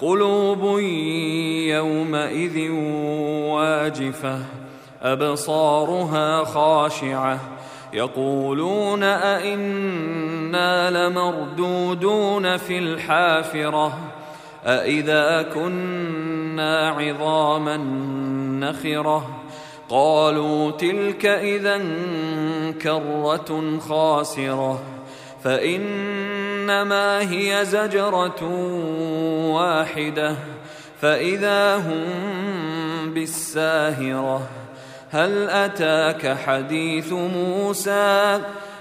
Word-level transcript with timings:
قلوب 0.00 0.78
يومئذ 1.68 2.70
واجفة 3.50 4.38
أبصارها 5.02 6.44
خاشعة. 6.44 7.40
يقولون 7.92 9.02
أئنا 9.02 10.90
لمردودون 10.90 12.56
في 12.56 12.78
الحافرة 12.78 13.98
أإذا 14.66 15.42
كنا 15.42 16.88
عظاما 16.88 17.76
نخرة. 18.60 19.40
قالوا 19.88 20.70
تلك 20.70 21.26
إذا 21.26 21.78
كرة 22.82 23.78
خاسرة 23.88 24.80
فإنما 26.70 27.20
هي 27.20 27.64
زجرة 27.64 28.44
واحدة. 29.54 30.36
فإذا 31.00 31.76
هم 31.76 33.14
بالساهرة 33.14 34.48
هل 35.10 35.50
أتاك 35.50 36.36
حديث 36.46 37.12
موسى؟ 37.12 38.40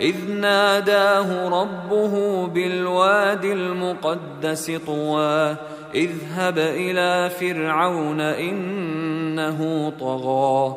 إذ 0.00 0.30
ناداه 0.30 1.48
ربه 1.48 2.46
بالواد 2.46 3.44
المقدس 3.44 4.70
طوى 4.86 5.56
إذهب 5.94 6.58
إلى 6.58 7.30
فرعون 7.30 8.20
إنه 8.20 9.92
طغى. 10.00 10.76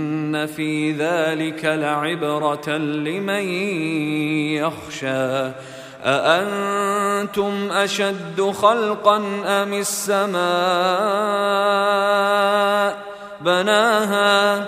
في 0.45 0.91
ذلك 0.91 1.65
لعبرة 1.65 2.69
لمن 2.77 3.43
يخشى 4.59 5.51
أأنتم 6.03 7.71
أشد 7.71 8.41
خلقا 8.41 9.17
أم 9.45 9.73
السماء 9.73 10.41
بناها 13.41 14.67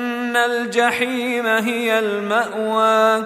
الجحيم 0.37 1.47
هي 1.47 1.99
المأوى. 1.99 3.25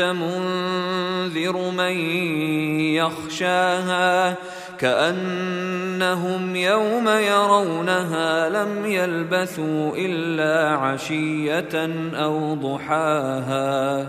منذر 0.00 1.70
من 1.70 1.92
يخشاها 2.94 4.34
كأنهم 4.78 6.56
يوم 6.56 7.08
يرونها 7.08 8.48
لم 8.48 8.86
يلبثوا 8.86 9.92
إلا 9.96 10.76
عشية 10.76 11.90
أو 12.14 12.54
ضحاها 12.54 14.06